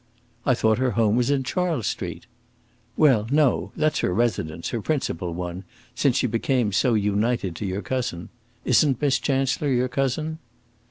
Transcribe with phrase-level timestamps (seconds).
[0.47, 2.25] "I thought her home was in Charles Street?"
[2.97, 7.83] "Well, no; that's her residence her principal one since she became so united to your
[7.83, 8.29] cousin.
[8.65, 10.39] Isn't Miss Chancellor your cousin?"